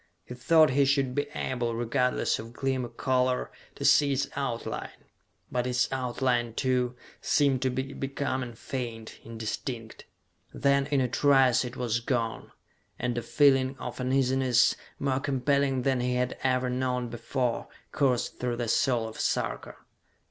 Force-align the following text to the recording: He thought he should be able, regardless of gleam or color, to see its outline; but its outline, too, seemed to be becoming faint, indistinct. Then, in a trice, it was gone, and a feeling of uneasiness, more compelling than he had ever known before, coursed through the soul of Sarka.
He 0.25 0.33
thought 0.33 0.71
he 0.71 0.83
should 0.85 1.13
be 1.13 1.27
able, 1.35 1.75
regardless 1.75 2.39
of 2.39 2.53
gleam 2.53 2.83
or 2.83 2.89
color, 2.89 3.51
to 3.75 3.85
see 3.85 4.11
its 4.13 4.27
outline; 4.35 4.89
but 5.51 5.67
its 5.67 5.87
outline, 5.91 6.55
too, 6.55 6.95
seemed 7.21 7.61
to 7.61 7.69
be 7.69 7.93
becoming 7.93 8.53
faint, 8.55 9.19
indistinct. 9.23 10.05
Then, 10.55 10.87
in 10.87 11.01
a 11.01 11.07
trice, 11.07 11.63
it 11.63 11.75
was 11.77 11.99
gone, 11.99 12.51
and 12.97 13.15
a 13.15 13.21
feeling 13.21 13.77
of 13.77 14.01
uneasiness, 14.01 14.75
more 14.97 15.19
compelling 15.19 15.83
than 15.83 15.99
he 15.99 16.15
had 16.15 16.35
ever 16.41 16.67
known 16.71 17.09
before, 17.09 17.67
coursed 17.91 18.39
through 18.39 18.55
the 18.57 18.69
soul 18.69 19.07
of 19.07 19.19
Sarka. 19.19 19.75